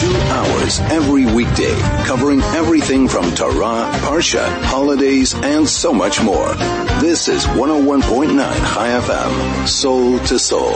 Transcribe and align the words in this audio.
Two 0.00 0.16
hours 0.16 0.80
every 0.80 1.26
weekday, 1.26 1.78
covering 2.06 2.40
everything 2.40 3.06
from 3.06 3.34
Torah, 3.34 3.92
Parsha, 4.00 4.48
holidays, 4.62 5.34
and 5.34 5.68
so 5.68 5.92
much 5.92 6.22
more. 6.22 6.54
This 7.02 7.28
is 7.28 7.44
101.9 7.44 8.38
Chai 8.38 8.88
FM, 8.98 9.68
soul 9.68 10.18
to 10.20 10.38
soul. 10.38 10.72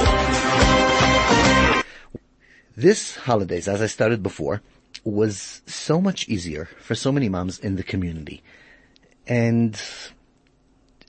This 2.76 3.16
holidays, 3.16 3.66
as 3.66 3.80
I 3.80 3.86
started 3.86 4.22
before, 4.22 4.60
was 5.04 5.62
so 5.64 6.02
much 6.02 6.28
easier 6.28 6.66
for 6.78 6.94
so 6.94 7.10
many 7.10 7.30
moms 7.30 7.58
in 7.58 7.76
the 7.76 7.82
community. 7.82 8.42
And 9.26 9.80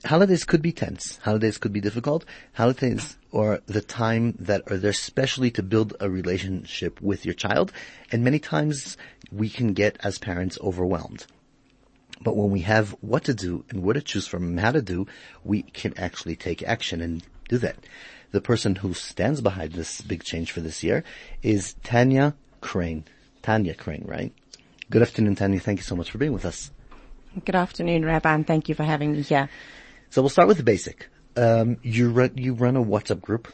holidays 0.04 0.44
could 0.44 0.62
be 0.62 0.72
tense. 0.72 1.18
Holidays 1.22 1.58
could 1.58 1.72
be 1.72 1.80
difficult. 1.80 2.24
Holidays 2.52 3.16
are 3.32 3.60
the 3.66 3.80
time 3.80 4.34
that 4.38 4.70
are 4.70 4.76
there 4.76 4.92
specially 4.92 5.50
to 5.52 5.62
build 5.62 5.94
a 6.00 6.10
relationship 6.10 7.00
with 7.00 7.24
your 7.24 7.34
child. 7.34 7.72
And 8.12 8.24
many 8.24 8.38
times 8.38 8.96
we 9.32 9.48
can 9.48 9.72
get 9.72 9.98
as 10.02 10.18
parents 10.18 10.58
overwhelmed. 10.60 11.26
But 12.20 12.36
when 12.36 12.50
we 12.50 12.60
have 12.60 12.90
what 13.00 13.24
to 13.24 13.34
do 13.34 13.64
and 13.68 13.82
where 13.82 13.94
to 13.94 14.00
choose 14.00 14.26
from 14.26 14.44
and 14.44 14.60
how 14.60 14.72
to 14.72 14.82
do, 14.82 15.06
we 15.44 15.62
can 15.62 15.92
actually 15.98 16.36
take 16.36 16.62
action 16.62 17.00
and 17.00 17.22
do 17.48 17.58
that. 17.58 17.76
The 18.32 18.40
person 18.40 18.76
who 18.76 18.94
stands 18.94 19.40
behind 19.40 19.72
this 19.72 20.00
big 20.00 20.24
change 20.24 20.50
for 20.50 20.60
this 20.60 20.82
year 20.82 21.04
is 21.42 21.74
Tanya 21.84 22.34
Krain. 22.60 23.04
Tanya 23.42 23.74
Krain, 23.74 24.04
right? 24.06 24.32
Good 24.90 25.02
afternoon, 25.02 25.36
Tanya. 25.36 25.60
Thank 25.60 25.78
you 25.78 25.84
so 25.84 25.96
much 25.96 26.10
for 26.10 26.18
being 26.18 26.32
with 26.32 26.44
us. 26.44 26.70
Good 27.44 27.54
afternoon, 27.54 28.04
Rabbi, 28.04 28.34
and 28.34 28.46
thank 28.46 28.68
you 28.68 28.74
for 28.74 28.82
having 28.82 29.12
me 29.12 29.20
here. 29.20 29.50
So 30.10 30.22
we'll 30.22 30.28
start 30.28 30.48
with 30.48 30.56
the 30.56 30.62
basic. 30.62 31.08
Um, 31.36 31.76
you 31.82 32.10
run 32.10 32.32
you 32.36 32.54
run 32.54 32.76
a 32.76 32.82
WhatsApp 32.82 33.20
group 33.20 33.48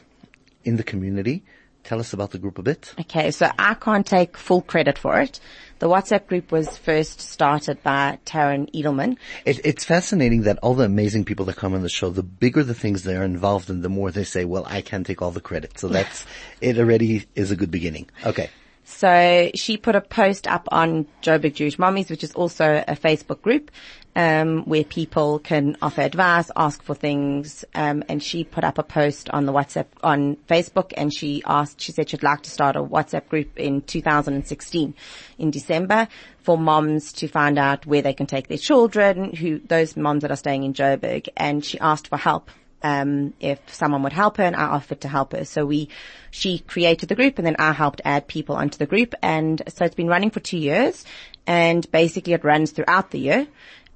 in 0.63 0.77
the 0.77 0.83
community. 0.83 1.43
Tell 1.83 1.99
us 1.99 2.13
about 2.13 2.31
the 2.31 2.37
group 2.37 2.57
a 2.57 2.63
bit. 2.63 2.93
Okay, 2.97 3.29
so 3.31 3.51
I 3.59 3.73
can't 3.73 4.05
take 4.05 4.37
full 4.37 4.61
credit 4.61 4.97
for 4.97 5.19
it. 5.19 5.41
The 5.79 5.89
WhatsApp 5.89 6.27
group 6.27 6.49
was 6.49 6.77
first 6.77 7.19
started 7.19 7.83
by 7.83 8.19
Taryn 8.25 8.71
Edelman. 8.73 9.17
It, 9.43 9.59
it's 9.65 9.83
fascinating 9.83 10.43
that 10.43 10.59
all 10.59 10.75
the 10.75 10.85
amazing 10.85 11.25
people 11.25 11.43
that 11.47 11.57
come 11.57 11.73
on 11.73 11.81
the 11.81 11.89
show, 11.89 12.09
the 12.09 12.23
bigger 12.23 12.63
the 12.63 12.73
things 12.73 13.03
they're 13.03 13.25
involved 13.25 13.69
in, 13.69 13.81
the 13.81 13.89
more 13.89 14.11
they 14.11 14.23
say, 14.23 14.45
"Well, 14.45 14.63
I 14.65 14.79
can't 14.79 15.05
take 15.05 15.21
all 15.21 15.31
the 15.31 15.41
credit." 15.41 15.77
So 15.77 15.89
that's 15.89 16.25
it. 16.61 16.77
Already 16.79 17.25
is 17.35 17.51
a 17.51 17.57
good 17.57 17.71
beginning. 17.71 18.09
Okay. 18.25 18.49
So 18.83 19.51
she 19.55 19.77
put 19.77 19.95
a 19.95 20.01
post 20.01 20.47
up 20.47 20.67
on 20.71 21.07
Joburg 21.21 21.55
Jewish 21.55 21.77
Mommies, 21.77 22.09
which 22.09 22.23
is 22.23 22.33
also 22.33 22.83
a 22.87 22.95
Facebook 22.95 23.41
group, 23.41 23.71
um, 24.15 24.63
where 24.65 24.83
people 24.83 25.39
can 25.39 25.77
offer 25.81 26.01
advice, 26.01 26.51
ask 26.55 26.83
for 26.83 26.93
things, 26.93 27.65
um, 27.73 28.03
and 28.09 28.21
she 28.21 28.43
put 28.43 28.63
up 28.63 28.77
a 28.77 28.83
post 28.83 29.29
on 29.29 29.45
the 29.45 29.53
WhatsApp 29.53 29.85
on 30.03 30.35
Facebook, 30.49 30.93
and 30.97 31.13
she 31.13 31.41
asked, 31.45 31.81
she 31.81 31.91
said 31.91 32.09
she'd 32.09 32.23
like 32.23 32.41
to 32.43 32.49
start 32.49 32.75
a 32.75 32.83
WhatsApp 32.83 33.27
group 33.29 33.57
in 33.57 33.81
2016 33.81 34.93
in 35.39 35.51
December 35.51 36.07
for 36.39 36.57
moms 36.57 37.13
to 37.13 37.27
find 37.27 37.57
out 37.57 37.85
where 37.85 38.01
they 38.01 38.13
can 38.13 38.27
take 38.27 38.49
their 38.49 38.57
children, 38.57 39.33
who 39.33 39.59
those 39.59 39.95
moms 39.95 40.21
that 40.21 40.31
are 40.31 40.35
staying 40.35 40.63
in 40.63 40.73
Joburg, 40.73 41.29
and 41.37 41.63
she 41.63 41.79
asked 41.79 42.09
for 42.09 42.17
help 42.17 42.49
um, 42.83 43.33
if 43.39 43.59
someone 43.73 44.03
would 44.03 44.13
help 44.13 44.37
her 44.37 44.43
and 44.43 44.55
I 44.55 44.65
offered 44.65 45.01
to 45.01 45.07
help 45.07 45.31
her. 45.31 45.45
So 45.45 45.65
we, 45.65 45.89
she 46.31 46.59
created 46.59 47.09
the 47.09 47.15
group 47.15 47.37
and 47.37 47.47
then 47.47 47.55
I 47.57 47.71
helped 47.71 48.01
add 48.05 48.27
people 48.27 48.55
onto 48.55 48.77
the 48.77 48.85
group. 48.85 49.15
And 49.21 49.61
so 49.67 49.85
it's 49.85 49.95
been 49.95 50.07
running 50.07 50.29
for 50.29 50.39
two 50.39 50.57
years 50.57 51.05
and 51.47 51.89
basically 51.91 52.33
it 52.33 52.43
runs 52.43 52.71
throughout 52.71 53.11
the 53.11 53.19
year. 53.19 53.47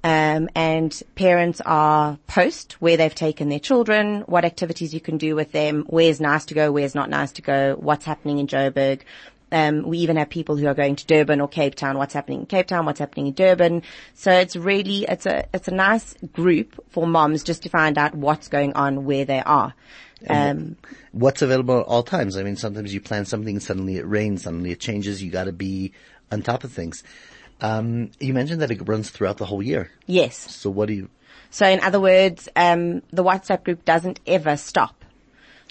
Um, 0.04 0.48
and 0.54 1.02
parents 1.16 1.60
are 1.66 2.18
post 2.28 2.80
where 2.80 2.96
they've 2.96 3.14
taken 3.14 3.48
their 3.48 3.58
children, 3.58 4.20
what 4.22 4.44
activities 4.44 4.94
you 4.94 5.00
can 5.00 5.18
do 5.18 5.34
with 5.34 5.50
them, 5.50 5.84
where's 5.88 6.20
nice 6.20 6.44
to 6.46 6.54
go, 6.54 6.70
where's 6.70 6.94
not 6.94 7.10
nice 7.10 7.32
to 7.32 7.42
go, 7.42 7.74
what's 7.74 8.04
happening 8.04 8.38
in 8.38 8.46
Joburg, 8.46 9.00
um, 9.52 9.82
we 9.82 9.98
even 9.98 10.16
have 10.16 10.28
people 10.28 10.56
who 10.56 10.66
are 10.66 10.74
going 10.74 10.96
to 10.96 11.06
Durban 11.06 11.40
or 11.40 11.48
Cape 11.48 11.74
Town. 11.74 11.98
What's 11.98 12.14
happening 12.14 12.40
in 12.40 12.46
Cape 12.46 12.66
Town? 12.66 12.86
What's 12.86 13.00
happening 13.00 13.28
in 13.28 13.32
Durban? 13.34 13.82
So 14.14 14.30
it's 14.30 14.56
really 14.56 15.04
it's 15.04 15.26
a 15.26 15.46
it's 15.54 15.68
a 15.68 15.74
nice 15.74 16.14
group 16.32 16.82
for 16.90 17.06
moms 17.06 17.42
just 17.42 17.62
to 17.62 17.68
find 17.68 17.98
out 17.98 18.14
what's 18.14 18.48
going 18.48 18.72
on 18.74 19.04
where 19.04 19.24
they 19.24 19.40
are. 19.40 19.74
Um, 20.28 20.76
What's 21.12 21.42
available 21.42 21.80
at 21.80 21.86
all 21.86 22.02
times? 22.02 22.36
I 22.36 22.42
mean, 22.42 22.56
sometimes 22.56 22.92
you 22.92 23.00
plan 23.00 23.24
something, 23.24 23.60
suddenly 23.60 23.96
it 23.96 24.06
rains, 24.06 24.42
suddenly 24.42 24.72
it 24.72 24.80
changes. 24.80 25.22
You 25.22 25.30
got 25.30 25.44
to 25.44 25.52
be 25.52 25.92
on 26.32 26.42
top 26.42 26.64
of 26.64 26.72
things. 26.72 27.04
Um, 27.60 28.10
you 28.18 28.34
mentioned 28.34 28.60
that 28.62 28.70
it 28.70 28.88
runs 28.88 29.10
throughout 29.10 29.38
the 29.38 29.46
whole 29.46 29.62
year. 29.62 29.90
yes. 30.06 30.36
So 30.36 30.70
what 30.70 30.88
do 30.88 30.94
you? 30.94 31.08
So 31.50 31.66
in 31.66 31.80
other 31.80 32.00
words, 32.00 32.48
um, 32.56 33.02
the 33.12 33.24
WhatsApp 33.24 33.64
group 33.64 33.84
doesn't 33.84 34.20
ever 34.26 34.56
stop. 34.56 34.97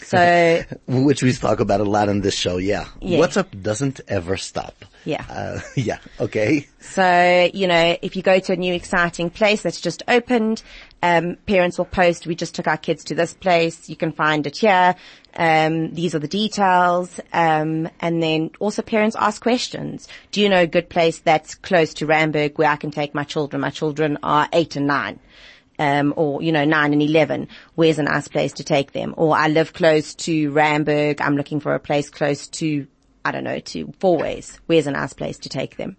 So 0.03 0.61
Which 0.87 1.23
we 1.23 1.33
talk 1.33 1.59
about 1.59 1.81
a 1.81 1.85
lot 1.85 2.09
on 2.09 2.21
this 2.21 2.35
show. 2.35 2.57
Yeah. 2.57 2.87
Yeah. 3.01 3.19
WhatsApp 3.19 3.61
doesn't 3.61 4.01
ever 4.07 4.37
stop. 4.37 4.85
Yeah. 5.05 5.25
Uh, 5.29 5.59
yeah. 5.75 5.99
Okay. 6.19 6.67
So, 6.79 7.49
you 7.53 7.67
know, 7.67 7.97
if 8.01 8.15
you 8.15 8.21
go 8.21 8.39
to 8.39 8.53
a 8.53 8.55
new 8.55 8.73
exciting 8.73 9.29
place 9.29 9.61
that's 9.61 9.81
just 9.81 10.03
opened, 10.07 10.61
um, 11.01 11.37
parents 11.45 11.77
will 11.77 11.85
post, 11.85 12.27
we 12.27 12.35
just 12.35 12.55
took 12.55 12.67
our 12.67 12.77
kids 12.77 13.03
to 13.05 13.15
this 13.15 13.33
place. 13.33 13.89
You 13.89 13.95
can 13.95 14.11
find 14.11 14.45
it 14.45 14.57
here. 14.57 14.95
Um, 15.35 15.93
these 15.93 16.15
are 16.15 16.19
the 16.19 16.27
details. 16.27 17.19
Um, 17.33 17.89
and 17.99 18.21
then 18.21 18.51
also 18.59 18.81
parents 18.81 19.15
ask 19.17 19.41
questions. 19.41 20.07
Do 20.31 20.41
you 20.41 20.49
know 20.49 20.61
a 20.61 20.67
good 20.67 20.89
place 20.89 21.19
that's 21.19 21.55
close 21.55 21.93
to 21.95 22.07
Randburg 22.07 22.57
where 22.57 22.69
I 22.69 22.75
can 22.75 22.91
take 22.91 23.13
my 23.13 23.23
children? 23.23 23.61
My 23.61 23.69
children 23.69 24.17
are 24.23 24.47
eight 24.53 24.75
and 24.75 24.87
nine. 24.87 25.19
Um, 25.79 26.13
or, 26.17 26.41
you 26.41 26.51
know, 26.51 26.65
nine 26.65 26.91
and 26.93 27.03
11, 27.03 27.47
where's 27.75 27.99
a 27.99 28.03
nice 28.03 28.27
place 28.27 28.53
to 28.53 28.63
take 28.63 28.93
them? 28.93 29.13
Or 29.15 29.37
I 29.37 29.47
live 29.47 29.73
close 29.73 30.15
to 30.15 30.51
Randburg, 30.51 31.21
I'm 31.21 31.37
looking 31.37 31.59
for 31.59 31.75
a 31.75 31.79
place 31.79 32.09
close 32.09 32.47
to, 32.47 32.87
I 33.23 33.31
don't 33.31 33.43
know, 33.43 33.59
to 33.59 33.85
Fourways, 33.99 34.57
where's 34.65 34.87
a 34.87 34.91
nice 34.91 35.13
place 35.13 35.37
to 35.39 35.49
take 35.49 35.77
them? 35.77 35.95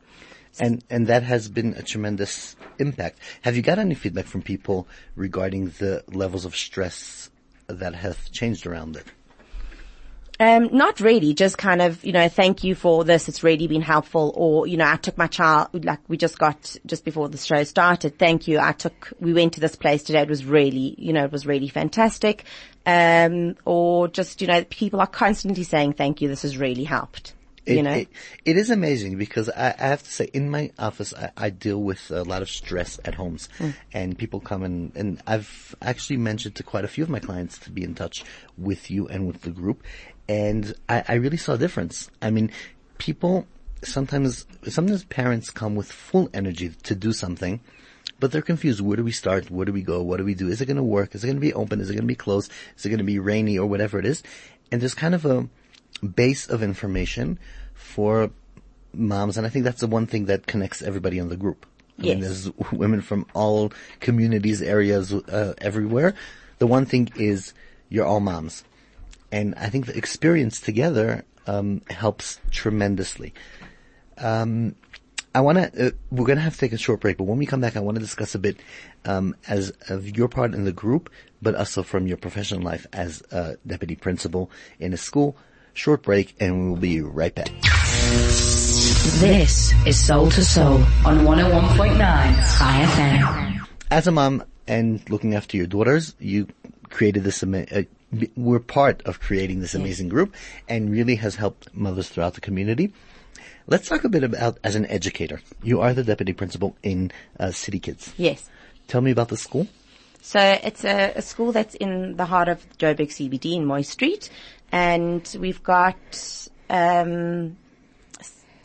And, 0.59 0.83
and 0.91 1.07
that 1.07 1.23
has 1.23 1.49
been 1.49 1.75
a 1.75 1.83
tremendous 1.83 2.57
impact. 2.79 3.21
Have 3.43 3.55
you 3.55 3.63
got 3.63 3.79
any 3.79 3.95
feedback 3.95 4.27
from 4.27 4.43
people 4.43 4.89
regarding 5.15 5.69
the 5.79 6.03
levels 6.09 6.45
of 6.45 6.57
stress 6.57 7.31
that 7.69 7.95
have 7.95 8.31
changed 8.33 8.67
around 8.67 8.97
it? 8.97 9.05
Um, 10.41 10.69
not 10.73 11.01
really, 11.01 11.35
just 11.35 11.59
kind 11.59 11.83
of, 11.83 12.05
you 12.05 12.13
know, 12.13 12.29
thank 12.29 12.63
you 12.63 12.77
for 12.77 13.03
this. 13.03 13.29
It's 13.29 13.43
really 13.43 13.67
been 13.67 13.83
helpful. 13.83 14.33
Or, 14.37 14.69
you 14.69 14.77
know, 14.77 14.87
I 14.87 14.97
took 14.97 15.19
my 15.19 15.27
child, 15.27 15.85
like 15.85 15.99
we 16.09 16.17
just 16.17 16.39
got, 16.39 16.77
just 16.87 17.05
before 17.05 17.29
the 17.29 17.39
show 17.39 17.65
started, 17.65 18.19
thank 18.19 18.47
you. 18.47 18.61
I 18.61 18.71
took, 18.71 19.13
we 19.19 19.33
went 19.33 19.55
to 19.55 19.61
this 19.61 19.75
place 19.75 20.05
today. 20.05 20.21
It 20.21 20.29
was 20.29 20.45
really, 20.45 20.95
you 20.97 21.13
know, 21.13 21.25
it 21.25 21.33
was 21.33 21.45
really 21.45 21.69
fantastic. 21.69 22.45
Um, 22.87 23.57
or 23.65 24.07
just, 24.07 24.41
you 24.41 24.47
know, 24.47 24.63
people 24.65 25.01
are 25.01 25.09
constantly 25.09 25.65
saying 25.65 25.95
thank 25.95 26.23
you. 26.23 26.29
This 26.29 26.43
has 26.43 26.57
really 26.57 26.85
helped. 26.85 27.35
You 27.69 27.79
It- 27.79 27.83
know? 27.83 27.93
it- 27.93 28.09
it 28.45 28.57
is 28.57 28.71
amazing 28.71 29.19
because 29.19 29.49
I, 29.51 29.75
I 29.79 29.87
have 29.89 30.03
to 30.03 30.11
say, 30.11 30.29
in 30.33 30.51
my 30.51 30.71
office, 30.79 31.13
I, 31.15 31.31
I 31.37 31.51
deal 31.51 31.83
with 31.83 32.11
a 32.11 32.23
lot 32.23 32.43
of 32.43 32.49
stress 32.51 32.99
at 33.05 33.15
homes, 33.15 33.49
Hmm. 33.59 33.71
and 33.93 34.17
people 34.19 34.41
come 34.41 34.65
in, 34.65 34.93
and 34.95 35.21
I've 35.27 35.75
actually 35.83 36.17
mentioned 36.19 36.55
to 36.57 36.63
quite 36.63 36.85
a 36.85 36.89
few 36.89 37.05
of 37.05 37.11
my 37.11 37.21
clients 37.21 37.59
to 37.61 37.71
be 37.71 37.83
in 37.85 37.95
touch 37.95 38.25
with 38.57 38.91
you 38.91 39.07
and 39.09 39.27
with 39.27 39.43
the 39.43 39.51
group, 39.51 39.83
and 40.29 40.75
I, 40.89 41.05
I 41.09 41.15
really 41.15 41.37
saw 41.37 41.55
a 41.55 41.59
difference. 41.59 42.11
I 42.21 42.31
mean, 42.31 42.51
people 42.99 43.47
sometimes, 43.83 44.47
sometimes 44.69 45.05
parents 45.05 45.51
come 45.51 45.75
with 45.77 45.91
full 45.93 46.29
energy 46.35 46.71
to 46.85 46.95
do 46.95 47.13
something. 47.13 47.61
But 48.21 48.33
they're 48.33 48.43
confused. 48.43 48.81
Where 48.81 48.97
do 48.97 49.05
we 49.05 49.13
start? 49.13 49.49
Where 49.49 49.65
do 49.65 49.73
we 49.73 49.83
go? 49.83 50.03
What 50.03 50.17
do 50.17 50.25
we 50.25 50.35
do? 50.35 50.49
Is 50.49 50.61
it 50.61 50.67
going 50.67 50.77
to 50.77 50.83
work? 50.83 51.15
Is 51.15 51.23
it 51.23 51.29
going 51.29 51.37
to 51.37 51.41
be 51.41 51.53
open? 51.55 51.81
Is 51.81 51.89
it 51.89 51.93
going 51.93 52.03
to 52.03 52.09
be 52.09 52.17
closed? 52.17 52.51
Is 52.77 52.85
it 52.85 52.89
going 52.89 52.99
to 52.99 53.05
be 53.05 53.21
rainy 53.21 53.57
or 53.57 53.67
whatever 53.69 53.97
it 53.97 54.05
is? 54.05 54.25
And 54.73 54.81
there's 54.81 54.95
kind 54.95 55.15
of 55.15 55.25
a 55.25 55.49
base 56.01 56.49
of 56.49 56.63
information 56.63 57.39
for 57.75 58.31
moms. 58.93 59.37
And 59.37 59.47
I 59.47 59.51
think 59.51 59.65
that's 59.65 59.81
the 59.81 59.87
one 59.87 60.07
thing 60.07 60.27
that 60.27 60.47
connects 60.47 60.83
everybody 60.83 61.19
in 61.19 61.29
the 61.29 61.37
group. 61.37 61.67
I 61.99 62.03
mean, 62.03 62.19
Yes. 62.19 62.45
there's 62.45 62.73
women 62.73 63.01
from 63.01 63.27
all 63.35 63.73
communities, 64.01 64.63
areas, 64.63 65.13
uh, 65.13 65.55
everywhere. 65.59 66.15
The 66.59 66.67
one 66.67 66.87
thing 66.87 67.11
is 67.17 67.53
you're 67.89 68.07
all 68.07 68.21
moms. 68.21 68.65
And 69.31 69.55
I 69.57 69.69
think 69.69 69.87
the 69.87 69.97
experience 69.97 70.61
together, 70.61 71.25
um, 71.47 71.83
helps 71.91 72.41
tremendously. 72.51 73.33
Um, 74.17 74.75
I 75.35 75.41
want 75.41 75.59
to. 75.59 75.89
Uh, 75.89 75.91
we're 76.11 76.25
going 76.25 76.39
to 76.39 76.43
have 76.43 76.55
to 76.55 76.59
take 76.59 76.73
a 76.73 76.79
short 76.79 77.01
break, 77.01 77.19
but 77.19 77.25
when 77.25 77.39
we 77.39 77.47
come 77.47 77.61
back, 77.61 77.77
I 77.77 77.81
want 77.81 77.97
to 77.97 78.01
discuss 78.01 78.35
a 78.35 78.39
bit 78.39 78.59
um, 79.05 79.37
as 79.47 79.73
of 79.89 80.17
your 80.17 80.29
part 80.29 80.55
in 80.55 80.65
the 80.65 80.73
group, 80.73 81.11
but 81.43 81.55
also 81.55 81.83
from 81.83 82.07
your 82.07 82.17
professional 82.17 82.63
life 82.63 82.87
as 82.93 83.23
a 83.31 83.57
deputy 83.67 83.95
principal 83.95 84.51
in 84.81 84.93
a 84.93 84.97
school. 84.97 85.37
Short 85.75 86.03
break, 86.03 86.35
and 86.41 86.61
we 86.65 86.69
will 86.71 86.77
be 86.77 87.01
right 87.01 87.35
back. 87.35 87.49
This 89.21 89.73
is 89.87 89.99
Soul 90.05 90.31
to 90.31 90.45
Soul 90.45 90.77
on 91.05 91.19
101.9 91.25 91.99
Chai 91.99 92.85
FM. 92.85 93.67
As 93.91 94.07
a 94.07 94.13
mom 94.13 94.45
and 94.67 95.09
looking 95.11 95.35
after 95.35 95.57
your 95.57 95.67
daughters, 95.67 96.15
you 96.19 96.49
created 96.91 97.25
this. 97.25 97.43
ama- 97.43 97.67
Uh, 97.73 97.83
we're 98.37 98.59
part 98.61 99.03
of 99.03 99.21
creating 99.21 99.61
this 99.61 99.75
amazing 99.75 100.09
group, 100.09 100.35
and 100.69 100.91
really 100.91 101.17
has 101.17 101.37
helped 101.37 101.69
mothers 101.75 102.09
throughout 102.09 102.35
the 102.35 102.41
community. 102.41 102.93
Let's 103.67 103.89
talk 103.89 104.05
a 104.05 104.09
bit 104.09 104.25
about 104.25 104.59
as 104.65 104.75
an 104.75 104.87
educator. 104.87 105.41
You 105.63 105.81
are 105.81 105.93
the 105.93 106.03
deputy 106.05 106.33
principal 106.33 106.77
in 106.83 107.11
uh, 107.39 107.51
City 107.53 107.79
Kids. 107.79 108.13
Yes. 108.17 108.49
Tell 108.89 109.01
me 109.03 109.11
about 109.11 109.29
the 109.29 109.37
school. 109.37 109.69
So 110.29 110.39
it's 110.41 110.85
a, 110.85 111.15
a 111.17 111.23
school 111.23 111.53
that's 111.53 111.75
in 111.75 112.19
the 112.19 112.27
heart 112.27 112.49
of 112.49 112.63
Joburg 112.77 113.09
CBD 113.09 113.55
in 113.55 113.65
Mooi 113.65 113.83
Street, 113.83 114.29
and 114.71 115.27
we've 115.41 115.63
got 115.63 115.97
um, 116.69 117.57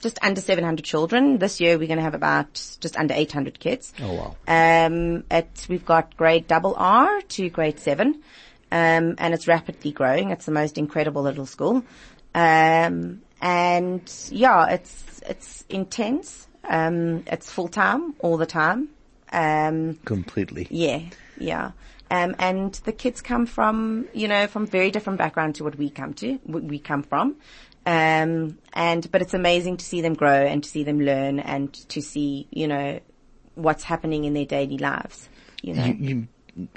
just 0.01 0.19
under 0.21 0.41
700 0.41 0.83
children. 0.83 1.37
This 1.37 1.61
year 1.61 1.77
we're 1.77 1.87
going 1.87 1.99
to 1.99 2.03
have 2.03 2.15
about 2.15 2.55
just 2.81 2.97
under 2.97 3.13
800 3.13 3.61
kids. 3.61 3.93
Oh 4.01 4.13
wow. 4.13 4.35
Um, 4.45 5.23
it, 5.31 5.65
we've 5.69 5.85
got 5.85 6.17
grade 6.17 6.47
double 6.49 6.75
R 6.75 7.21
to 7.21 7.49
grade 7.49 7.79
seven, 7.79 8.21
um, 8.69 9.15
and 9.17 9.33
it's 9.33 9.47
rapidly 9.47 9.93
growing. 9.93 10.31
It's 10.31 10.45
the 10.45 10.51
most 10.51 10.77
incredible 10.77 11.21
little 11.21 11.45
school. 11.45 11.85
Um, 12.35 13.21
and 13.41 14.13
yeah, 14.29 14.67
it's, 14.67 15.21
it's 15.29 15.63
intense. 15.69 16.45
Um, 16.65 17.23
it's 17.27 17.49
full 17.49 17.69
time 17.69 18.15
all 18.19 18.35
the 18.35 18.45
time. 18.45 18.89
Um, 19.31 19.97
Completely. 20.05 20.67
yeah, 20.69 21.03
yeah. 21.37 21.71
Um, 22.11 22.35
and 22.37 22.73
the 22.85 22.91
kids 22.91 23.21
come 23.21 23.45
from, 23.45 24.07
you 24.13 24.27
know, 24.27 24.47
from 24.47 24.67
very 24.67 24.91
different 24.91 25.17
background 25.17 25.55
to 25.55 25.63
what 25.63 25.77
we 25.77 25.89
come 25.89 26.13
to, 26.15 26.33
what 26.43 26.63
we 26.63 26.77
come 26.77 27.01
from. 27.01 27.37
Um, 27.85 28.59
and, 28.73 29.11
but 29.11 29.21
it's 29.21 29.33
amazing 29.33 29.77
to 29.77 29.85
see 29.85 30.01
them 30.01 30.13
grow 30.13 30.45
and 30.45 30.63
to 30.63 30.69
see 30.69 30.83
them 30.83 30.99
learn 30.99 31.39
and 31.39 31.73
to 31.89 32.01
see, 32.01 32.47
you 32.51 32.67
know, 32.67 32.99
what's 33.55 33.83
happening 33.83 34.25
in 34.25 34.33
their 34.33 34.45
daily 34.45 34.77
lives, 34.77 35.27
you 35.61 35.73
know. 35.73 35.85
You, 35.85 35.93
you, 35.93 36.27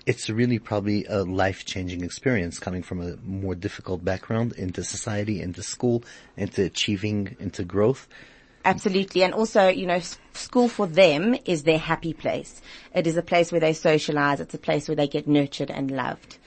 it's 0.07 0.31
really 0.31 0.59
probably 0.59 1.05
a 1.05 1.23
life-changing 1.23 2.03
experience 2.03 2.59
coming 2.59 2.83
from 2.83 3.01
a 3.01 3.17
more 3.17 3.55
difficult 3.55 4.05
background 4.05 4.55
into 4.55 4.83
society, 4.83 5.43
into 5.43 5.63
school, 5.63 6.03
into 6.37 6.65
achieving, 6.65 7.37
into 7.39 7.63
growth. 7.63 8.09
Absolutely. 8.67 9.23
And 9.23 9.33
also, 9.33 9.69
you 9.69 9.87
know, 9.87 10.01
school 10.33 10.69
for 10.69 10.87
them 10.87 11.37
is 11.45 11.63
their 11.63 11.79
happy 11.79 12.13
place. 12.13 12.61
It 12.93 13.07
is 13.07 13.17
a 13.17 13.23
place 13.23 13.53
where 13.53 13.61
they 13.61 13.73
socialize. 13.73 14.41
It's 14.41 14.55
a 14.55 14.59
place 14.59 14.89
where 14.89 14.97
they 14.97 15.07
get 15.07 15.29
nurtured 15.29 15.71
and 15.71 15.91
loved. 15.91 16.39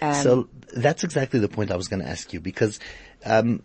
Um, 0.00 0.14
so 0.14 0.48
that's 0.72 1.02
exactly 1.02 1.40
the 1.40 1.48
point 1.48 1.72
I 1.72 1.76
was 1.76 1.88
going 1.88 2.02
to 2.02 2.08
ask 2.08 2.32
you 2.32 2.40
because 2.40 2.78
um, 3.24 3.62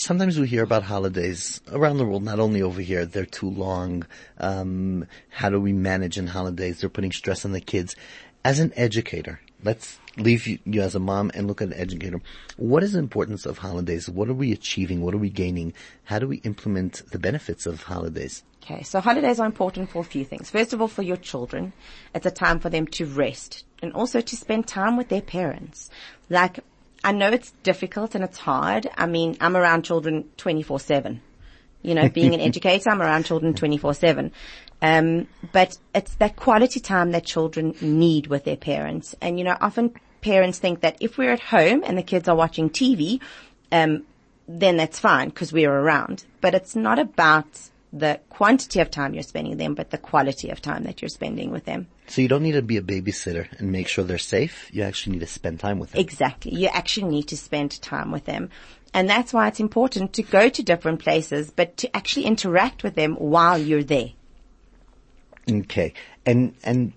sometimes 0.00 0.38
we 0.38 0.48
hear 0.48 0.64
about 0.64 0.82
holidays 0.82 1.60
around 1.70 1.98
the 1.98 2.04
world, 2.04 2.24
not 2.24 2.40
only 2.40 2.60
over 2.60 2.80
here. 2.80 3.06
They're 3.06 3.24
too 3.24 3.50
long. 3.50 4.04
Um, 4.38 5.06
how 5.28 5.48
do 5.50 5.60
we 5.60 5.72
manage 5.72 6.18
in 6.18 6.26
holidays? 6.26 6.80
They're 6.80 6.90
putting 6.90 7.12
stress 7.12 7.44
on 7.44 7.52
the 7.52 7.60
kids. 7.60 7.94
As 8.44 8.58
an 8.58 8.72
educator, 8.76 9.40
let's 9.64 9.98
leave 10.16 10.46
you, 10.46 10.58
you 10.64 10.82
as 10.82 10.94
a 10.94 11.00
mom 11.00 11.30
and 11.34 11.46
look 11.46 11.60
at 11.60 11.68
an 11.68 11.74
educator. 11.74 12.20
What 12.56 12.82
is 12.82 12.92
the 12.92 12.98
importance 12.98 13.46
of 13.46 13.58
holidays? 13.58 14.08
What 14.08 14.28
are 14.28 14.34
we 14.34 14.52
achieving? 14.52 15.02
What 15.02 15.14
are 15.14 15.18
we 15.18 15.30
gaining? 15.30 15.72
How 16.04 16.18
do 16.18 16.28
we 16.28 16.36
implement 16.38 17.02
the 17.10 17.18
benefits 17.18 17.66
of 17.66 17.82
holidays? 17.82 18.42
Okay, 18.62 18.82
so 18.82 19.00
holidays 19.00 19.40
are 19.40 19.46
important 19.46 19.90
for 19.90 20.00
a 20.00 20.04
few 20.04 20.24
things. 20.24 20.50
First 20.50 20.72
of 20.72 20.80
all, 20.80 20.88
for 20.88 21.02
your 21.02 21.16
children, 21.16 21.72
it's 22.14 22.26
a 22.26 22.30
time 22.30 22.60
for 22.60 22.70
them 22.70 22.86
to 22.88 23.04
rest 23.04 23.64
and 23.82 23.92
also 23.92 24.20
to 24.20 24.36
spend 24.36 24.66
time 24.66 24.96
with 24.96 25.08
their 25.08 25.20
parents. 25.20 25.90
Like, 26.30 26.60
I 27.02 27.12
know 27.12 27.28
it's 27.28 27.50
difficult 27.62 28.14
and 28.14 28.24
it's 28.24 28.38
hard. 28.38 28.88
I 28.96 29.06
mean, 29.06 29.36
I'm 29.40 29.56
around 29.56 29.84
children 29.84 30.30
24-7. 30.38 31.20
You 31.82 31.94
know, 31.94 32.08
being 32.08 32.32
an 32.32 32.40
educator, 32.50 32.88
I'm 32.88 33.02
around 33.02 33.26
children 33.26 33.52
24-7. 33.52 34.30
Um, 34.82 35.28
but 35.52 35.78
it's 35.94 36.14
that 36.16 36.36
quality 36.36 36.80
time 36.80 37.12
that 37.12 37.24
children 37.24 37.74
need 37.80 38.26
with 38.26 38.44
their 38.44 38.56
parents. 38.56 39.14
And, 39.20 39.38
you 39.38 39.44
know, 39.44 39.56
often 39.60 39.94
parents 40.20 40.58
think 40.58 40.80
that 40.80 40.96
if 41.00 41.16
we're 41.18 41.32
at 41.32 41.40
home 41.40 41.82
and 41.84 41.96
the 41.96 42.02
kids 42.02 42.28
are 42.28 42.36
watching 42.36 42.70
TV, 42.70 43.20
um, 43.72 44.04
then 44.46 44.76
that's 44.76 44.98
fine 44.98 45.28
because 45.28 45.52
we're 45.52 45.72
around. 45.72 46.24
But 46.40 46.54
it's 46.54 46.76
not 46.76 46.98
about 46.98 47.46
the 47.94 48.20
quantity 48.28 48.80
of 48.80 48.90
time 48.90 49.14
you're 49.14 49.22
spending 49.22 49.52
with 49.52 49.58
them, 49.60 49.74
but 49.74 49.90
the 49.90 49.98
quality 49.98 50.50
of 50.50 50.60
time 50.60 50.82
that 50.82 51.00
you're 51.00 51.08
spending 51.08 51.50
with 51.50 51.64
them. 51.64 51.86
So 52.08 52.20
you 52.20 52.28
don't 52.28 52.42
need 52.42 52.52
to 52.52 52.62
be 52.62 52.76
a 52.76 52.82
babysitter 52.82 53.46
and 53.58 53.70
make 53.70 53.86
sure 53.86 54.04
they're 54.04 54.18
safe. 54.18 54.68
You 54.72 54.82
actually 54.82 55.14
need 55.14 55.20
to 55.20 55.26
spend 55.26 55.60
time 55.60 55.78
with 55.78 55.92
them. 55.92 56.00
Exactly. 56.00 56.54
You 56.54 56.68
actually 56.68 57.08
need 57.08 57.28
to 57.28 57.36
spend 57.36 57.80
time 57.80 58.10
with 58.10 58.24
them. 58.24 58.50
And 58.92 59.08
that's 59.08 59.32
why 59.32 59.48
it's 59.48 59.60
important 59.60 60.12
to 60.14 60.22
go 60.22 60.48
to 60.48 60.62
different 60.62 61.00
places, 61.00 61.50
but 61.50 61.76
to 61.78 61.96
actually 61.96 62.26
interact 62.26 62.82
with 62.82 62.94
them 62.94 63.14
while 63.14 63.58
you're 63.58 63.84
there. 63.84 64.10
Okay. 65.50 65.92
And, 66.26 66.54
and 66.64 66.92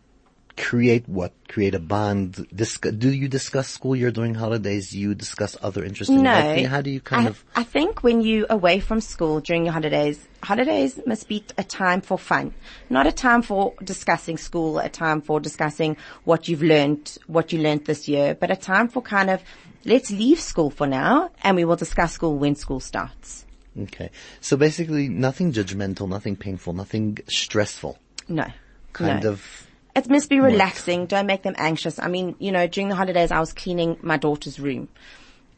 create 0.56 1.08
what? 1.08 1.34
Create 1.48 1.76
a 1.76 1.80
bond. 1.80 2.48
Discuss, 2.54 2.94
do 2.94 3.12
you 3.12 3.28
discuss 3.28 3.68
school 3.68 3.96
year 3.96 4.10
during 4.12 4.34
holidays? 4.34 4.92
Do 4.92 5.00
you 5.00 5.14
discuss 5.14 5.56
other 5.62 5.84
interesting 5.84 6.24
No. 6.24 6.32
life? 6.32 6.66
How 6.66 6.82
do 6.82 6.90
you 6.90 7.00
kind 7.02 7.28
I, 7.28 7.30
of, 7.30 7.46
I 7.56 7.64
think 7.64 8.04
when 8.04 8.22
you 8.22 8.46
away 8.50 8.80
from 8.80 9.00
school 9.02 9.40
during 9.40 9.66
your 9.66 9.74
holidays, 9.74 10.28
holidays 10.44 11.00
must 11.06 11.28
be 11.28 11.44
a 11.58 11.64
time 11.64 12.02
for 12.02 12.18
fun, 12.18 12.54
not 12.90 13.06
a 13.06 13.12
time 13.12 13.42
for 13.42 13.74
discussing 13.84 14.38
school, 14.38 14.80
a 14.80 14.90
time 14.90 15.22
for 15.22 15.40
discussing 15.40 15.98
what 16.24 16.48
you've 16.48 16.64
learned, 16.64 17.18
what 17.28 17.54
you 17.54 17.60
learned 17.60 17.86
this 17.86 18.08
year, 18.08 18.34
but 18.34 18.50
a 18.50 18.56
time 18.56 18.88
for 18.88 19.02
kind 19.02 19.30
of, 19.30 19.42
let's 19.86 20.10
leave 20.10 20.40
school 20.40 20.70
for 20.70 20.88
now 20.88 21.30
and 21.44 21.56
we 21.56 21.66
will 21.66 21.76
discuss 21.76 22.14
school 22.14 22.38
when 22.38 22.56
school 22.56 22.80
starts. 22.80 23.46
okay. 23.80 24.10
So 24.42 24.58
basically 24.58 25.08
nothing 25.08 25.54
judgmental, 25.54 26.10
nothing 26.10 26.36
painful, 26.36 26.74
nothing 26.74 27.20
stressful. 27.28 28.00
No. 28.28 28.46
Kind 28.94 29.24
no. 29.24 29.32
of, 29.32 29.68
It 29.96 30.10
must 30.10 30.30
be 30.30 30.40
relaxing. 30.40 31.06
Don't 31.06 31.26
make 31.26 31.44
them 31.44 31.56
anxious. 31.58 32.00
I 32.00 32.08
mean, 32.08 32.36
you 32.40 32.52
know, 32.52 32.68
during 32.68 32.90
the 32.90 32.96
holidays, 32.96 33.32
I 33.32 33.40
was 33.40 33.54
cleaning 33.54 33.98
my 34.02 34.18
daughter's 34.18 34.60
room 34.60 34.90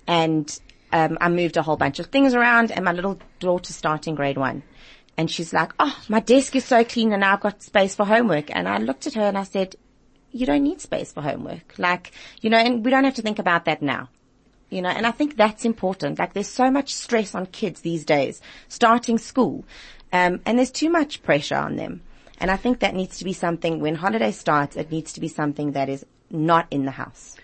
and, 0.07 0.60
um, 0.92 1.18
I 1.21 1.30
moved 1.30 1.57
a 1.57 1.62
whole 1.62 1.77
bunch 1.77 2.00
of 2.00 2.07
things 2.07 2.33
around 2.33 2.71
and 2.71 2.83
my 2.83 2.94
little 2.94 3.19
daughter's 3.39 3.75
starting 3.75 4.16
grade 4.16 4.38
one. 4.38 4.63
And 5.18 5.30
she's 5.30 5.54
like, 5.54 5.74
oh, 5.80 6.01
my 6.07 6.21
desk 6.21 6.56
is 6.56 6.66
so 6.66 6.83
clean 6.83 7.12
and 7.12 7.21
now 7.21 7.33
I've 7.33 7.42
got 7.42 7.62
space 7.62 7.94
for 7.94 8.06
homework. 8.06 8.56
And 8.56 8.68
I 8.68 8.77
looked 8.77 9.06
at 9.06 9.15
her 9.15 9.24
and 9.24 9.38
I 9.38 9.44
said, 9.44 9.75
you 10.31 10.45
don't 10.45 10.63
need 10.63 10.81
space 10.81 11.12
for 11.12 11.22
homework. 11.22 11.74
Like, 11.77 12.12
you 12.42 12.50
know, 12.50 12.57
and 12.57 12.86
we 12.86 12.92
don't 12.92 13.04
have 13.04 13.15
to 13.15 13.22
think 13.22 13.39
about 13.39 13.65
that 13.65 13.81
now. 13.81 14.10
You 14.69 14.81
know, 14.81 14.89
and 14.89 15.06
I 15.06 15.12
think 15.12 15.36
that's 15.36 15.65
important. 15.65 16.19
Like 16.19 16.33
there's 16.33 16.48
so 16.48 16.69
much 16.69 16.94
stress 16.94 17.33
on 17.33 17.48
kids 17.48 17.81
these 17.81 18.06
days, 18.06 18.42
starting 18.68 19.18
school. 19.18 19.65
Um, 20.13 20.42
and 20.45 20.57
there's 20.57 20.72
too 20.72 20.89
much 20.89 21.24
pressure 21.24 21.56
on 21.56 21.75
them. 21.75 22.01
And 22.39 22.50
I 22.50 22.57
think 22.57 22.80
that 22.80 22.95
needs 22.95 23.18
to 23.19 23.25
be 23.25 23.33
something, 23.33 23.80
when 23.80 23.95
holiday 23.95 24.31
starts, 24.31 24.75
it 24.75 24.91
needs 24.91 25.13
to 25.13 25.19
be 25.19 25.27
something 25.27 25.74
that 25.74 25.89
is 25.89 26.06
not 26.30 26.68
in 26.71 26.86
the 26.86 26.91
house. 26.91 27.36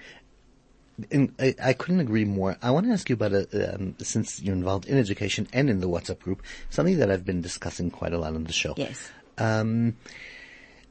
and 1.11 1.33
I, 1.39 1.55
I 1.61 1.73
couldn't 1.73 1.99
agree 1.99 2.25
more. 2.25 2.57
I 2.61 2.71
want 2.71 2.85
to 2.87 2.93
ask 2.93 3.09
you 3.09 3.15
about, 3.15 3.33
a, 3.33 3.75
um, 3.75 3.95
since 3.99 4.41
you're 4.41 4.55
involved 4.55 4.85
in 4.87 4.97
education 4.97 5.47
and 5.51 5.69
in 5.69 5.79
the 5.81 5.89
WhatsApp 5.89 6.19
group, 6.19 6.41
something 6.69 6.97
that 6.99 7.11
I've 7.11 7.25
been 7.25 7.41
discussing 7.41 7.91
quite 7.91 8.13
a 8.13 8.17
lot 8.17 8.33
on 8.33 8.45
the 8.45 8.53
show. 8.53 8.73
Yes. 8.77 9.09
Um, 9.37 9.97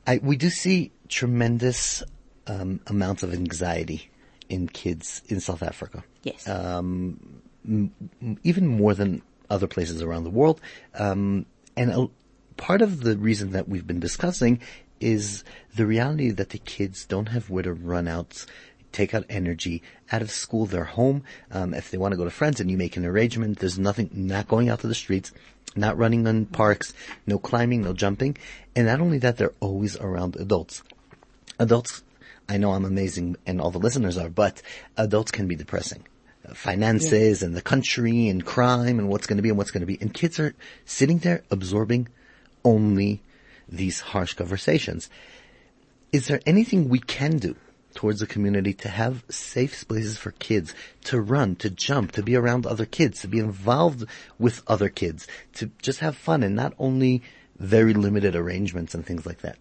I, 0.07 0.19
we 0.23 0.37
do 0.37 0.51
see 0.51 0.93
tremendous 1.09 2.03
um, 2.47 2.81
amounts 2.87 3.23
of 3.23 3.33
anxiety 3.33 4.11
in 4.51 4.69
kids 4.69 5.23
in 5.29 5.41
South 5.41 5.63
Africa. 5.63 6.05
Yes. 6.23 6.47
Um, 6.47 7.41
m- 7.67 7.93
m- 8.21 8.39
even 8.43 8.67
more 8.67 8.93
than 8.93 9.23
other 9.49 9.67
places 9.67 10.03
around 10.03 10.25
the 10.25 10.31
world. 10.31 10.61
Um, 10.99 11.47
and 11.77 11.91
a, 11.91 12.11
part 12.57 12.83
of 12.83 13.03
the 13.03 13.17
reason 13.17 13.53
that 13.53 13.69
we've 13.69 13.87
been 13.87 14.01
discussing 14.01 14.61
is 15.01 15.45
the 15.75 15.87
reality 15.87 16.31
that 16.31 16.51
the 16.51 16.59
kids 16.59 17.05
don't 17.05 17.29
have 17.29 17.51
where 17.51 17.63
to 17.63 17.73
run 17.73 18.09
out, 18.09 18.47
take 18.93 19.15
out 19.15 19.25
energy 19.29 19.83
out 20.11 20.23
of 20.23 20.31
school. 20.31 20.67
They're 20.67 20.85
home. 20.85 21.25
Um, 21.51 21.75
if 21.75 21.91
they 21.91 21.99
want 21.99 22.13
to 22.13 22.17
go 22.17 22.25
to 22.25 22.31
friends 22.31 22.61
and 22.61 22.71
you 22.71 22.77
make 22.77 22.97
an 22.97 23.05
arrangement, 23.05 23.59
there's 23.59 23.79
nothing, 23.79 24.11
not 24.13 24.49
going 24.49 24.69
out 24.69 24.81
to 24.81 24.87
the 24.87 24.95
streets, 24.95 25.33
not 25.77 25.99
running 25.99 26.27
on 26.27 26.47
parks, 26.47 26.95
no 27.27 27.39
climbing, 27.39 27.83
no 27.83 27.93
jumping. 27.93 28.37
And 28.77 28.87
not 28.87 29.01
only 29.01 29.19
that, 29.19 29.37
they're 29.37 29.55
always 29.61 29.97
around 29.97 30.37
adults. 30.37 30.83
Adults, 31.59 32.03
I 32.49 32.57
know 32.57 32.73
I'm 32.73 32.85
amazing 32.85 33.37
and 33.47 33.61
all 33.61 33.71
the 33.71 33.79
listeners 33.79 34.17
are, 34.17 34.29
but 34.29 34.63
adults 34.97 35.31
can 35.31 35.49
be 35.49 35.57
depressing. 35.57 36.05
Uh, 36.49 36.55
Finances 36.55 37.43
and 37.43 37.57
the 37.57 37.63
country 37.63 38.29
and 38.29 38.45
crime 38.45 38.99
and 38.99 39.09
what's 39.09 39.27
going 39.27 39.39
to 39.39 39.43
be 39.43 39.49
and 39.49 39.59
what's 39.59 39.71
going 39.71 39.81
to 39.81 39.87
be. 39.87 39.99
And 40.01 40.13
kids 40.13 40.39
are 40.39 40.55
sitting 40.85 41.19
there 41.19 41.43
absorbing 41.51 42.09
only 42.65 43.23
these 43.69 44.01
harsh 44.01 44.35
conversations. 44.35 45.09
Is 46.13 46.29
there 46.29 46.41
anything 46.47 46.89
we 46.89 47.01
can 47.01 47.39
do 47.39 47.57
towards 47.95 48.21
the 48.21 48.27
community 48.27 48.73
to 48.75 48.89
have 48.89 49.25
safe 49.29 49.77
spaces 49.77 50.19
for 50.19 50.33
kids 50.33 50.75
to 51.05 51.21
run, 51.21 51.57
to 51.57 51.71
jump, 51.71 52.13
to 52.13 52.23
be 52.23 52.37
around 52.37 52.67
other 52.67 52.85
kids, 52.85 53.21
to 53.21 53.29
be 53.29 53.39
involved 53.39 54.05
with 54.39 54.63
other 54.67 54.89
kids, 54.89 55.27
to 55.55 55.71
just 55.81 56.01
have 56.01 56.17
fun 56.17 56.43
and 56.43 56.55
not 56.55 56.75
only 56.79 57.23
very 57.59 57.95
limited 57.95 58.35
arrangements 58.35 58.95
and 58.95 59.07
things 59.07 59.25
like 59.25 59.41
that? 59.43 59.57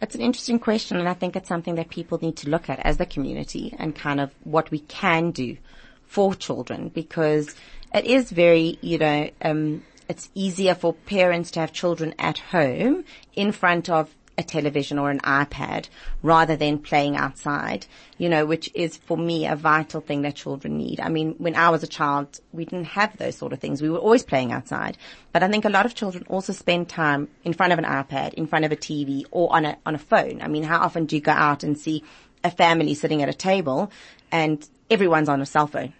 That's 0.00 0.14
an 0.14 0.20
interesting 0.20 0.58
question, 0.60 0.96
and 0.96 1.08
I 1.08 1.14
think 1.14 1.34
it's 1.34 1.48
something 1.48 1.74
that 1.74 1.88
people 1.88 2.18
need 2.22 2.36
to 2.38 2.48
look 2.48 2.70
at 2.70 2.78
as 2.80 2.98
the 2.98 3.06
community 3.06 3.74
and 3.78 3.94
kind 3.94 4.20
of 4.20 4.32
what 4.44 4.70
we 4.70 4.78
can 4.80 5.32
do 5.32 5.56
for 6.06 6.34
children 6.34 6.88
because 6.88 7.54
it 7.92 8.04
is 8.04 8.30
very, 8.30 8.78
you 8.80 8.98
know, 8.98 9.30
um, 9.42 9.82
it's 10.08 10.30
easier 10.34 10.74
for 10.74 10.92
parents 10.94 11.50
to 11.52 11.60
have 11.60 11.72
children 11.72 12.14
at 12.18 12.38
home 12.38 13.04
in 13.34 13.52
front 13.52 13.88
of 13.88 14.14
a 14.38 14.42
television 14.42 14.98
or 14.98 15.10
an 15.10 15.18
iPad 15.20 15.88
rather 16.22 16.54
than 16.54 16.78
playing 16.78 17.16
outside, 17.16 17.84
you 18.18 18.28
know, 18.28 18.46
which 18.46 18.70
is 18.72 18.96
for 18.96 19.18
me 19.18 19.46
a 19.46 19.56
vital 19.56 20.00
thing 20.00 20.22
that 20.22 20.36
children 20.36 20.78
need. 20.78 21.00
I 21.00 21.08
mean, 21.08 21.34
when 21.38 21.56
I 21.56 21.70
was 21.70 21.82
a 21.82 21.88
child, 21.88 22.40
we 22.52 22.64
didn't 22.64 22.84
have 22.84 23.16
those 23.16 23.36
sort 23.36 23.52
of 23.52 23.58
things. 23.58 23.82
We 23.82 23.90
were 23.90 23.98
always 23.98 24.22
playing 24.22 24.52
outside. 24.52 24.96
But 25.32 25.42
I 25.42 25.48
think 25.48 25.64
a 25.64 25.68
lot 25.68 25.86
of 25.86 25.96
children 25.96 26.24
also 26.28 26.52
spend 26.52 26.88
time 26.88 27.28
in 27.42 27.52
front 27.52 27.72
of 27.72 27.80
an 27.80 27.84
iPad, 27.84 28.34
in 28.34 28.46
front 28.46 28.64
of 28.64 28.70
a 28.70 28.76
TV 28.76 29.24
or 29.32 29.52
on 29.52 29.64
a, 29.64 29.76
on 29.84 29.96
a 29.96 29.98
phone. 29.98 30.40
I 30.40 30.46
mean, 30.46 30.62
how 30.62 30.78
often 30.78 31.06
do 31.06 31.16
you 31.16 31.22
go 31.22 31.32
out 31.32 31.64
and 31.64 31.76
see 31.76 32.04
a 32.44 32.50
family 32.50 32.94
sitting 32.94 33.22
at 33.22 33.28
a 33.28 33.34
table 33.34 33.90
and 34.30 34.66
everyone's 34.88 35.28
on 35.28 35.42
a 35.42 35.46
cell 35.46 35.66
phone? 35.66 35.92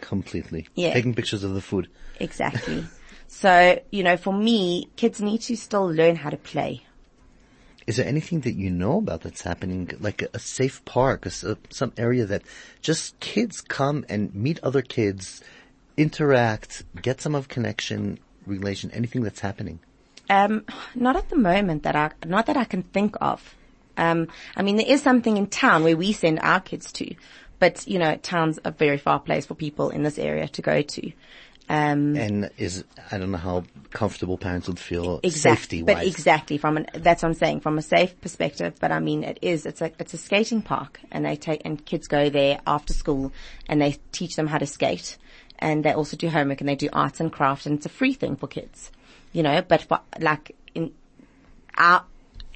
Completely. 0.00 0.66
Yeah. 0.74 0.94
Taking 0.94 1.14
pictures 1.14 1.44
of 1.44 1.54
the 1.54 1.60
food. 1.60 1.88
Exactly. 2.18 2.84
So, 3.34 3.80
you 3.90 4.04
know, 4.04 4.16
for 4.16 4.32
me, 4.32 4.88
kids 4.94 5.20
need 5.20 5.40
to 5.42 5.56
still 5.56 5.86
learn 5.86 6.14
how 6.14 6.30
to 6.30 6.36
play. 6.36 6.84
Is 7.84 7.96
there 7.96 8.06
anything 8.06 8.40
that 8.42 8.54
you 8.54 8.70
know 8.70 8.98
about 8.98 9.22
that's 9.22 9.42
happening, 9.42 9.90
like 9.98 10.22
a, 10.22 10.28
a 10.34 10.38
safe 10.38 10.84
park, 10.84 11.26
a 11.26 11.50
uh, 11.50 11.54
some 11.68 11.92
area 11.96 12.26
that 12.26 12.42
just 12.80 13.18
kids 13.18 13.60
come 13.60 14.06
and 14.08 14.32
meet 14.36 14.60
other 14.62 14.82
kids, 14.82 15.42
interact, 15.96 16.84
get 17.02 17.20
some 17.20 17.34
of 17.34 17.48
connection, 17.48 18.20
relation, 18.46 18.92
anything 18.92 19.22
that's 19.24 19.40
happening? 19.40 19.80
Um, 20.30 20.64
not 20.94 21.16
at 21.16 21.28
the 21.28 21.36
moment 21.36 21.82
that 21.82 21.96
I, 21.96 22.12
not 22.24 22.46
that 22.46 22.56
I 22.56 22.64
can 22.64 22.84
think 22.84 23.16
of. 23.20 23.56
Um, 23.96 24.28
I 24.56 24.62
mean, 24.62 24.76
there 24.76 24.86
is 24.86 25.02
something 25.02 25.36
in 25.36 25.48
town 25.48 25.82
where 25.82 25.96
we 25.96 26.12
send 26.12 26.38
our 26.38 26.60
kids 26.60 26.92
to, 26.92 27.14
but 27.58 27.84
you 27.88 27.98
know, 27.98 28.16
town's 28.16 28.60
a 28.64 28.70
very 28.70 28.98
far 28.98 29.18
place 29.18 29.44
for 29.44 29.56
people 29.56 29.90
in 29.90 30.04
this 30.04 30.18
area 30.18 30.46
to 30.46 30.62
go 30.62 30.82
to. 30.82 31.12
Um, 31.68 32.16
And 32.16 32.50
is, 32.58 32.84
I 33.10 33.16
don't 33.16 33.30
know 33.30 33.38
how 33.38 33.64
comfortable 33.90 34.36
parents 34.36 34.68
would 34.68 34.78
feel 34.78 35.20
exactly, 35.22 35.78
safety 35.78 35.82
but 35.82 36.06
exactly 36.06 36.58
from 36.58 36.76
an, 36.76 36.86
that's 36.92 37.22
what 37.22 37.30
I'm 37.30 37.34
saying, 37.34 37.60
from 37.60 37.78
a 37.78 37.82
safe 37.82 38.20
perspective, 38.20 38.74
but 38.80 38.92
I 38.92 38.98
mean, 39.00 39.24
it 39.24 39.38
is, 39.40 39.64
it's 39.64 39.80
a, 39.80 39.90
it's 39.98 40.12
a 40.12 40.18
skating 40.18 40.60
park 40.60 41.00
and 41.10 41.24
they 41.24 41.36
take, 41.36 41.62
and 41.64 41.82
kids 41.84 42.06
go 42.06 42.28
there 42.28 42.60
after 42.66 42.92
school 42.92 43.32
and 43.66 43.80
they 43.80 43.96
teach 44.12 44.36
them 44.36 44.46
how 44.46 44.58
to 44.58 44.66
skate 44.66 45.16
and 45.58 45.84
they 45.84 45.92
also 45.92 46.16
do 46.16 46.28
homework 46.28 46.60
and 46.60 46.68
they 46.68 46.76
do 46.76 46.88
arts 46.92 47.20
and 47.20 47.32
crafts 47.32 47.64
and 47.64 47.78
it's 47.78 47.86
a 47.86 47.90
free 47.90 48.12
thing 48.12 48.36
for 48.36 48.46
kids, 48.46 48.90
you 49.32 49.42
know, 49.42 49.62
but 49.62 49.80
for, 49.82 50.00
like 50.20 50.54
in 50.74 50.92
our, 51.78 52.04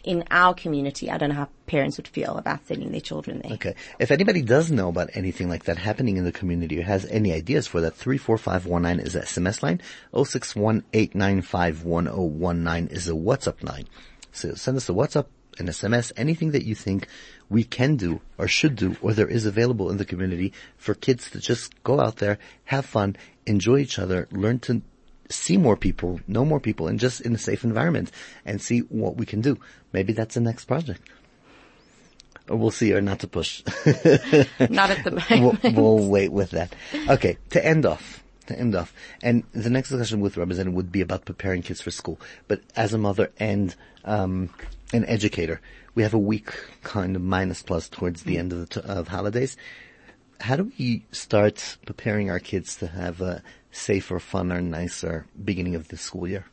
in 0.08 0.24
our 0.30 0.54
community, 0.54 1.10
I 1.10 1.18
don't 1.18 1.28
know 1.28 1.34
how 1.34 1.48
parents 1.66 1.98
would 1.98 2.08
feel 2.08 2.38
about 2.38 2.66
sending 2.66 2.92
their 2.92 3.02
children 3.02 3.42
there. 3.42 3.52
Okay. 3.52 3.74
If 3.98 4.10
anybody 4.10 4.40
does 4.40 4.70
know 4.70 4.88
about 4.88 5.10
anything 5.12 5.50
like 5.50 5.64
that 5.64 5.76
happening 5.76 6.16
in 6.16 6.24
the 6.24 6.32
community 6.32 6.80
or 6.80 6.84
has 6.84 7.04
any 7.04 7.34
ideas 7.34 7.66
for 7.66 7.82
that, 7.82 7.94
34519 7.94 9.06
is 9.06 9.12
the 9.12 9.20
SMS 9.20 9.62
line. 9.62 9.82
061-895-1019 10.14 12.90
is 12.90 13.04
the 13.04 13.14
WhatsApp 13.14 13.62
line. 13.62 13.86
So 14.32 14.54
send 14.54 14.78
us 14.78 14.88
a 14.88 14.92
WhatsApp, 14.92 15.26
an 15.58 15.66
SMS, 15.66 16.10
anything 16.16 16.52
that 16.52 16.64
you 16.64 16.74
think 16.74 17.06
we 17.50 17.64
can 17.64 17.96
do 17.96 18.22
or 18.38 18.48
should 18.48 18.76
do 18.76 18.96
or 19.02 19.12
there 19.12 19.28
is 19.28 19.44
available 19.44 19.90
in 19.90 19.98
the 19.98 20.06
community 20.06 20.54
for 20.78 20.94
kids 20.94 21.30
to 21.32 21.38
just 21.38 21.82
go 21.82 22.00
out 22.00 22.16
there, 22.16 22.38
have 22.64 22.86
fun, 22.86 23.14
enjoy 23.44 23.80
each 23.80 23.98
other, 23.98 24.26
learn 24.30 24.58
to 24.60 24.80
see 25.28 25.56
more 25.56 25.76
people, 25.76 26.20
know 26.26 26.44
more 26.44 26.60
people, 26.60 26.88
and 26.88 26.98
just 26.98 27.20
in 27.20 27.34
a 27.34 27.38
safe 27.38 27.64
environment 27.64 28.10
and 28.44 28.60
see 28.60 28.80
what 28.80 29.16
we 29.16 29.26
can 29.26 29.40
do. 29.40 29.58
Maybe 29.92 30.12
that's 30.12 30.34
the 30.34 30.40
next 30.40 30.64
project. 30.64 31.02
Or 32.48 32.56
we'll 32.56 32.70
see, 32.70 32.94
or 32.94 33.00
not 33.02 33.20
to 33.20 33.28
push. 33.28 33.62
Not 33.86 34.90
at 34.90 35.04
the 35.04 35.22
we'll, 35.30 35.40
moment. 35.40 35.76
we'll 35.76 36.08
wait 36.08 36.32
with 36.32 36.52
that. 36.52 36.72
Okay, 37.08 37.36
to 37.50 37.64
end 37.64 37.84
off, 37.84 38.22
to 38.46 38.58
end 38.58 38.74
off, 38.74 38.94
and 39.22 39.44
the 39.52 39.68
next 39.68 39.90
discussion 39.90 40.20
with 40.20 40.38
Representative 40.38 40.72
would 40.74 40.90
be 40.90 41.02
about 41.02 41.26
preparing 41.26 41.60
kids 41.60 41.82
for 41.82 41.90
school. 41.90 42.18
But 42.46 42.62
as 42.74 42.94
a 42.94 42.98
mother 42.98 43.30
and 43.38 43.74
um, 44.06 44.48
an 44.94 45.04
educator, 45.04 45.60
we 45.94 46.02
have 46.04 46.14
a 46.14 46.18
week 46.18 46.50
kind 46.82 47.16
of 47.16 47.22
minus 47.22 47.62
plus 47.62 47.86
towards 47.88 48.22
the 48.22 48.38
end 48.38 48.52
of 48.54 48.60
the 48.60 48.80
t- 48.80 48.88
of 48.88 49.08
holidays. 49.08 49.58
How 50.40 50.56
do 50.56 50.72
we 50.78 51.04
start 51.12 51.76
preparing 51.84 52.30
our 52.30 52.38
kids 52.38 52.76
to 52.76 52.86
have 52.86 53.20
a 53.20 53.42
safer, 53.70 54.18
funner, 54.18 54.62
nicer 54.62 55.26
beginning 55.44 55.74
of 55.74 55.88
the 55.88 55.96
school 55.96 56.26
year? 56.26 56.46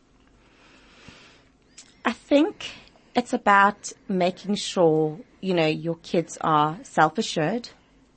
I 2.03 2.11
think 2.11 2.67
it's 3.15 3.33
about 3.33 3.91
making 4.07 4.55
sure, 4.55 5.19
you 5.41 5.53
know, 5.53 5.65
your 5.65 5.95
kids 6.03 6.37
are 6.41 6.77
self-assured, 6.83 7.69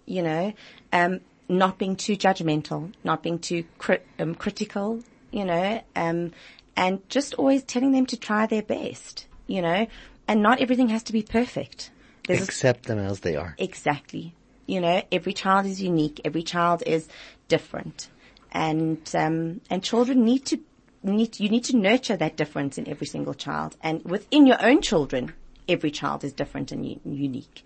you 0.06 0.22
know, 0.22 0.52
um, 0.92 1.20
not 1.48 1.78
being 1.78 1.96
too 1.96 2.16
judgmental, 2.16 2.92
not 3.04 3.22
being 3.22 3.38
too 3.38 3.64
cri- 3.78 4.02
um, 4.18 4.34
critical, 4.34 5.02
you 5.30 5.44
know, 5.44 5.82
um, 5.96 6.32
and 6.76 7.08
just 7.08 7.34
always 7.34 7.62
telling 7.62 7.92
them 7.92 8.06
to 8.06 8.16
try 8.16 8.46
their 8.46 8.62
best, 8.62 9.26
you 9.46 9.62
know, 9.62 9.86
and 10.26 10.42
not 10.42 10.60
everything 10.60 10.88
has 10.88 11.02
to 11.04 11.12
be 11.12 11.22
perfect. 11.22 11.90
There's 12.26 12.40
a 12.40 12.44
Accept 12.44 12.84
them 12.84 12.98
as 12.98 13.20
they 13.20 13.36
are. 13.36 13.54
Exactly. 13.58 14.34
You 14.66 14.82
know, 14.82 15.02
every 15.10 15.32
child 15.32 15.64
is 15.64 15.80
unique. 15.80 16.20
Every 16.26 16.42
child 16.42 16.82
is 16.86 17.08
different, 17.48 18.10
and 18.52 18.98
um, 19.14 19.60
and 19.70 19.82
children 19.82 20.24
need 20.24 20.44
to 20.46 20.58
need 21.02 21.38
you 21.38 21.48
need 21.48 21.64
to 21.64 21.76
nurture 21.76 22.16
that 22.16 22.36
difference 22.36 22.78
in 22.78 22.88
every 22.88 23.06
single 23.06 23.34
child, 23.34 23.76
and 23.82 24.04
within 24.04 24.46
your 24.46 24.62
own 24.64 24.82
children, 24.82 25.32
every 25.68 25.90
child 25.90 26.24
is 26.24 26.32
different 26.32 26.72
and 26.72 26.86
u- 26.86 27.00
unique. 27.04 27.64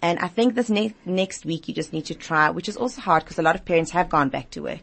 And 0.00 0.18
I 0.20 0.28
think 0.28 0.54
this 0.54 0.70
ne- 0.70 0.94
next 1.04 1.44
week 1.44 1.66
you 1.66 1.74
just 1.74 1.92
need 1.92 2.06
to 2.06 2.14
try, 2.14 2.50
which 2.50 2.68
is 2.68 2.76
also 2.76 3.00
hard 3.00 3.24
because 3.24 3.38
a 3.38 3.42
lot 3.42 3.56
of 3.56 3.64
parents 3.64 3.90
have 3.90 4.08
gone 4.08 4.28
back 4.28 4.50
to 4.50 4.60
work. 4.62 4.82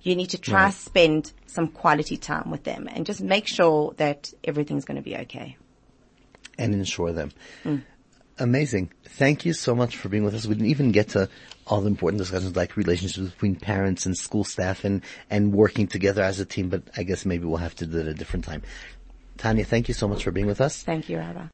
You 0.00 0.16
need 0.16 0.30
to 0.30 0.38
try 0.38 0.64
Right. 0.64 0.74
spend 0.74 1.32
some 1.46 1.68
quality 1.68 2.16
time 2.16 2.50
with 2.50 2.64
them 2.64 2.88
and 2.90 3.04
just 3.04 3.20
make 3.20 3.46
sure 3.46 3.92
that 3.98 4.32
everything's 4.42 4.84
going 4.86 4.96
to 4.96 5.02
be 5.02 5.16
okay. 5.16 5.56
and 6.56 6.72
ensure 6.72 7.12
them. 7.12 7.32
Mm. 7.64 7.82
Amazing. 8.38 8.90
Thank 9.04 9.44
you 9.44 9.52
so 9.52 9.74
much 9.74 9.96
for 9.96 10.08
being 10.08 10.24
with 10.24 10.34
us. 10.34 10.46
We 10.46 10.54
didn't 10.54 10.70
even 10.70 10.90
get 10.90 11.10
to 11.10 11.28
all 11.66 11.80
the 11.80 11.86
important 11.86 12.18
discussions 12.18 12.56
like 12.56 12.76
relationships 12.76 13.30
between 13.30 13.54
parents 13.54 14.06
and 14.06 14.16
school 14.16 14.44
staff 14.44 14.84
and, 14.84 15.02
and 15.30 15.52
working 15.52 15.86
together 15.86 16.22
as 16.22 16.40
a 16.40 16.44
team, 16.44 16.68
but 16.68 16.82
I 16.96 17.04
guess 17.04 17.24
maybe 17.24 17.44
we'll 17.44 17.58
have 17.58 17.76
to 17.76 17.86
do 17.86 17.98
it 17.98 18.02
at 18.02 18.08
a 18.08 18.14
different 18.14 18.44
time. 18.44 18.62
Tanya, 19.38 19.64
thank 19.64 19.88
you 19.88 19.94
so 19.94 20.08
much 20.08 20.24
for 20.24 20.30
being 20.30 20.46
with 20.46 20.60
us. 20.60 20.82
Thank 20.82 21.08
you, 21.08 21.18
Rabbi. 21.18 21.46